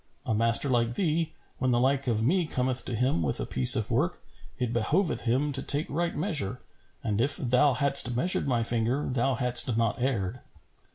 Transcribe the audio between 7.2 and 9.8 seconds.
if thou hadst measured my finger, thou hadst